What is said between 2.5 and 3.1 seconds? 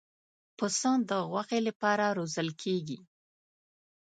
کېږي.